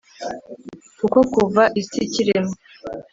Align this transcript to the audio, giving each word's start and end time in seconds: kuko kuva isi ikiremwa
kuko 0.99 1.19
kuva 1.33 1.63
isi 1.81 1.97
ikiremwa 2.07 2.55